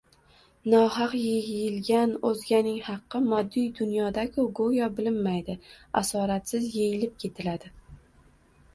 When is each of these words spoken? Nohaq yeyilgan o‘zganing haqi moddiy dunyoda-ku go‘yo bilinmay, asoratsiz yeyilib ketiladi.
Nohaq 0.73 1.11
yeyilgan 1.25 2.15
o‘zganing 2.29 2.79
haqi 2.87 3.23
moddiy 3.27 3.69
dunyoda-ku 3.83 4.49
go‘yo 4.63 4.91
bilinmay, 4.99 5.47
asoratsiz 6.05 6.69
yeyilib 6.81 7.19
ketiladi. 7.27 7.77